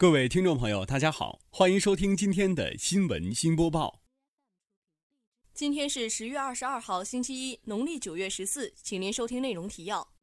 [0.00, 4.00] 各位听众朋友，大家好，欢迎收听今天的新闻新播报。
[5.52, 10.14] 今天是十月二十二号，星期一，农历九月十四，请您收听内容提要。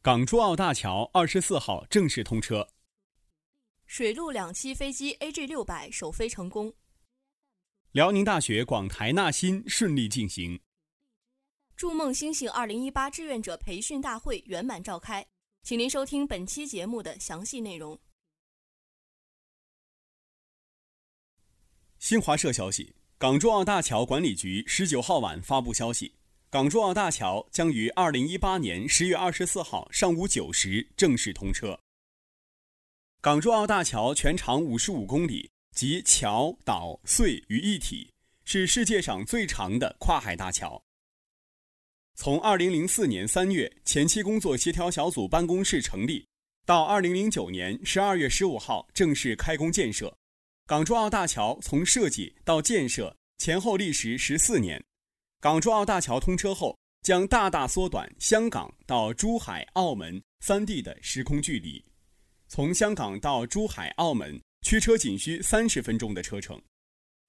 [0.00, 2.70] 港珠澳大桥二十四号正式通车。
[3.84, 6.72] 水陆两栖飞机 AG 六百首飞成功。
[7.92, 10.58] 辽宁大学广台纳新顺利进行。
[11.76, 15.26] 筑梦星星二零一八志愿者培训大会圆满召开，
[15.64, 17.98] 请您收听本期节目的详细内容。
[21.98, 26.16] 新华社消息，港珠澳大桥管理局十九号晚发布消息，
[26.50, 31.80] 港珠澳大桥将于二零一八年十月二十四号上午九时正式通车。
[33.22, 38.12] 港珠澳大桥全长五十五公里，集桥、岛、隧于一体，
[38.44, 40.84] 是世界上最长的跨海大桥。
[42.16, 46.24] 从2004年3月前期工作协调小组办公室成立，
[46.64, 50.16] 到2009年12月15号正式开工建设，
[50.64, 54.82] 港珠澳大桥从设计到建设前后历时14年。
[55.40, 61.84] 港珠澳大桥通车后，将大大缩短香港到珠海、澳门三地的时空距离。
[62.46, 66.62] 从香港到珠海、澳门，驱车仅需三十分钟的车程。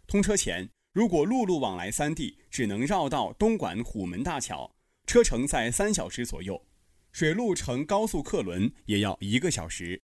[0.05, 4.71] 通车前，如果陆路往来三地，只能绕道东莞虎门大桥。
[5.05, 6.65] 车程在三小时左右，
[7.11, 10.01] 水路乘高速客轮也要一个小时。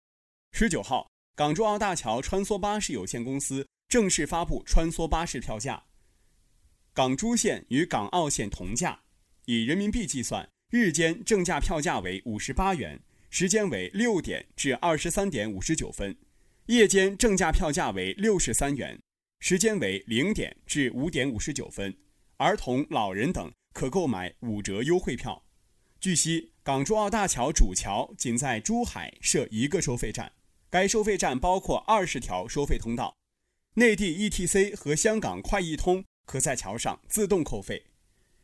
[0.51, 5.83] 十九号，港珠澳大桥穿梭巴士有限公司正式发布穿梭巴士票价，
[6.93, 9.01] 港珠线与港澳线同价，
[9.45, 16.13] 以人民币计算，日间正价票价为五十八元，时间为六点至二十三点五十九分；
[16.67, 18.99] 夜间正价票价为六十三元，
[19.39, 21.93] 时间为零点至五点五十九分。
[22.37, 23.51] 儿童、老人等。
[23.75, 25.43] 可购买五折优惠票。
[25.99, 30.31] 据悉，港珠澳大桥主桥仅在珠海设一个收费站，
[30.69, 33.17] 该收费站包括二十条收费通道。
[33.73, 37.87] 内地 ETC 和香港快易通可在桥上自动扣费，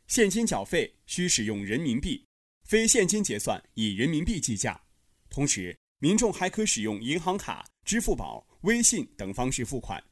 [0.06, 2.26] 现金缴费需使用人民币，
[2.66, 4.82] 非现金结算以人民币计价。
[5.30, 10.04] 同时，民众还可使用银行卡、支付宝、微信等方式付款，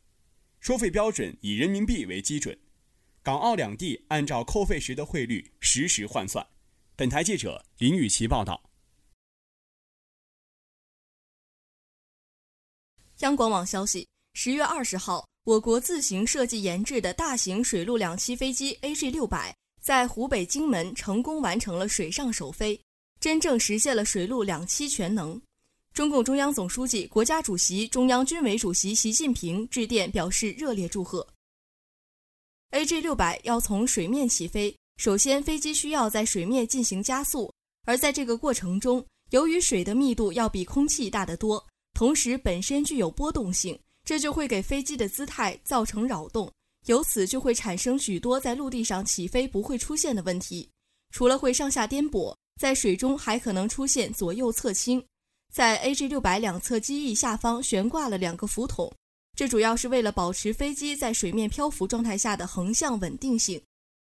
[0.61, 2.59] 收费标准以人民币为基准。
[3.23, 6.47] 港澳两地按照扣费时的汇率实时换算。
[6.97, 8.71] 本台记者林雨琦报道。
[13.19, 22.81] 央广网消息：十月二十号，我国自行设计研制的大型水陆两栖飞机 AG 六百在湖北荆门成功完成了水上首飞，
[23.21, 25.39] 真正实现了水陆两栖全能。
[25.93, 31.27] 中共中央总书记、国家主席、中央军委主席习近平致电表示热烈祝贺。
[32.73, 37.53] AG 六百要从水面起飞，首先飞机需要在水面进行加速，
[37.85, 46.49] 而在这个过程中，由于水的密度要比空气大得多，同时本身具有波动性，这就会给飞机的姿态造成扰动，
[46.87, 50.71] 由此就会产生许多在陆地上起飞不会出现的问题。
[51.11, 55.05] 除了会上下颠簸，在水中还可能出现左右侧倾。
[55.53, 58.93] 在 AG 六百两侧机翼下方悬挂了两个浮筒。
[59.37, 63.63] 这主要是为了保持飞机在水面漂浮状态下的横向稳定性，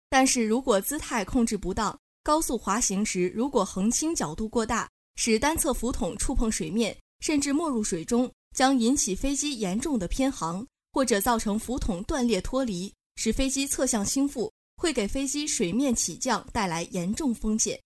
[0.09, 17.79] 但是如果姿态控制不当，高速滑行时如果横倾角度过大，使单侧浮筒触碰水面，甚至没入水中，将引起飞机严重的偏航，或者造成浮筒断裂脱离，使飞机侧向倾覆，会给飞机水面起降带来严重风险。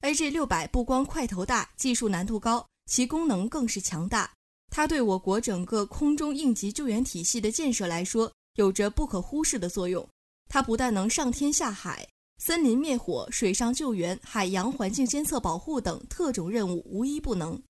[0.00, 4.32] AG 六百不光块头大，技术难度高，其功能更是强大。
[4.74, 10.08] 它对我国整个空中应急救援体系的建设来说，有着不可忽视的作用。
[10.48, 17.62] 它不但能上天下海，森林灭火、水上救援、海洋环境监测保护等特种任务无一不能。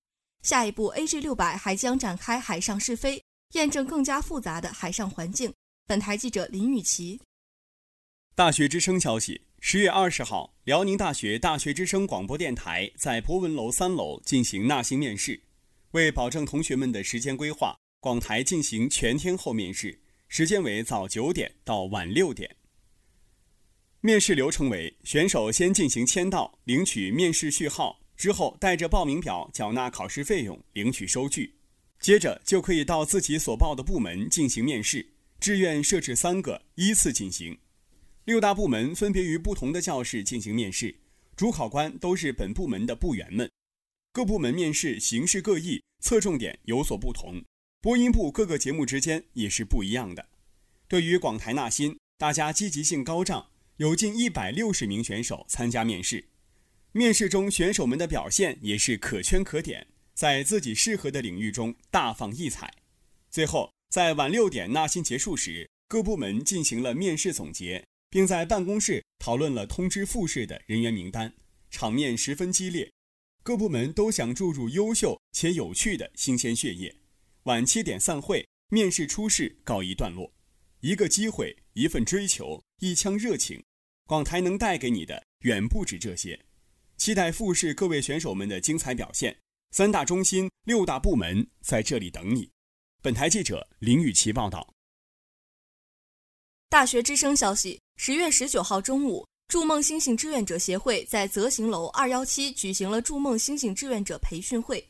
[0.43, 3.21] 下一步，AG 六百还将展开海上试飞，
[3.51, 5.53] 验证更加复杂的海上环境。
[5.85, 7.19] 本台记者林雨琪。
[8.33, 15.41] 大学之声消息：十月二十号，辽宁大学大学之声广播电台在博文楼三楼进行纳新面试。
[15.93, 22.55] 为保证同学们的时间规划，广台进行全天候面试，时间为早九点到晚六点。
[24.01, 31.53] 面试流程为：选手先进行签到，领取面试序号，之后带着报名表缴纳考试费用，领取收据，
[31.99, 35.07] 接着就可以到自己所报的部门进行面试。
[35.39, 37.55] 志愿设置三个，依次进行。
[38.25, 40.95] 六大部门分别于不同的教室进行面试，
[41.35, 43.47] 主考官都是本部门的部员们。
[44.13, 47.43] 各部门面试形式各异，侧重点有所不同。
[47.81, 50.29] 播音部各个节目之间也是不一样的。
[50.87, 56.25] 对于广台纳新，大家积极性高涨，有近一百六十名选手参加面试。
[56.91, 59.87] 面试中选手们的表现也是可圈可点。
[60.13, 62.71] 在自己适合的领域中大放异彩。
[63.31, 71.33] 最后，在晚六点纳新结束时，各部门进行了面试总结，并在办公室讨论了通知复试的人员名单，
[71.71, 72.91] 场面十分激烈。
[73.43, 76.95] 各部门都想注入优秀且有趣的新鲜血液。
[77.43, 80.31] 晚七点散会，面试初试告一段落。
[80.79, 83.61] 一个机会，一份追求，一腔热情，
[84.05, 86.39] 广台能带给你的远不止这些。
[86.95, 89.37] 期待复试各位选手们的精彩表现。
[89.71, 92.49] 三大中心、六大部门在这里等你。
[93.01, 94.73] 本台记者林雨琪报道。
[96.69, 104.83] 大学之声消息：十月十九号中午，筑梦星星志愿者协会在泽行楼二幺七举行了筑梦星星志愿者培训会。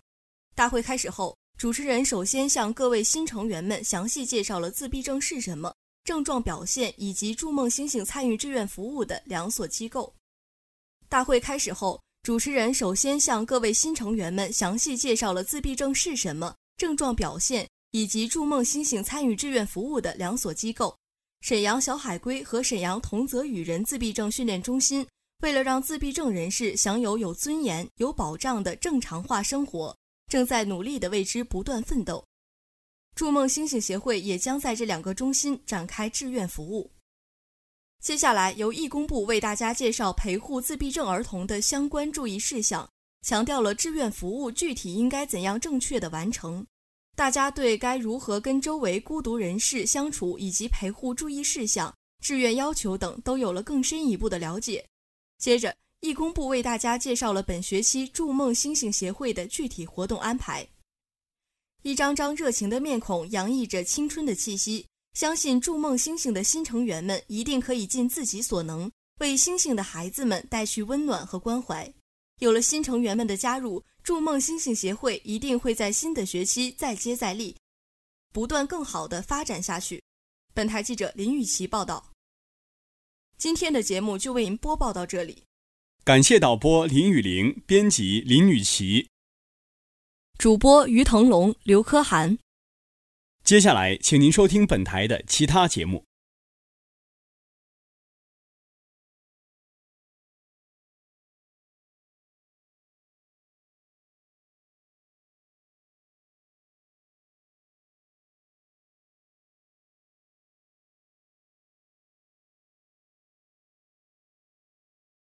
[0.55, 5.75] 大会开始后，主持人首先向各位新成员们详细介绍了自闭症是什么、
[6.05, 10.15] 症状表现以及筑梦星星参与志愿服务的两所机构。
[11.09, 12.01] 大会开始后。
[12.21, 20.97] 主持人首先向各位新成员们详细介绍了自闭症是什么、症状表现以及筑梦星星参与志愿服务的两所机构——
[21.43, 25.05] 沈阳小海龟和沈阳同泽宇人自闭症训练中心。
[25.41, 29.93] 为了让自闭症人士享有有尊严、有保障的正常化生活，
[30.31, 32.25] 正在努力地为之不断奋斗。
[33.13, 36.89] 筑梦星星协会也将在这两个中心展开志愿服务。
[37.99, 42.89] 接下来由义工部为大家介绍陪护自闭症儿童的相关注意事项，
[43.21, 46.65] 强调了志愿服务具体应该怎样正确的完成。
[47.15, 54.85] 大家对该如何跟周围孤独人士相处以及陪护注意事项、志愿要求等都有了更深一步的了解。
[55.37, 60.67] 接着，义工部为大家介绍了本学期筑梦星星协会的具体活动安排。
[61.83, 64.85] 一张张热情的面孔洋溢着青春的气息。
[65.13, 71.93] 相信筑梦星星的新成员们一定可以尽自己所能，为星星的孩子们带去温暖和关怀。
[72.39, 77.55] 有了新成员们的加入，筑梦星星协会一定会在新的学期再接再厉，
[78.31, 80.01] 不断更好的发展下去。
[80.53, 82.11] 本台记者林雨琪报道。
[83.37, 85.43] 今天的节目就为您播报到这里，
[86.03, 89.07] 感谢导播林雨玲，编辑林雨琪，
[90.37, 92.37] 主播于腾龙、刘科涵。
[93.43, 96.05] 接下来，请您收听本台的其他节目。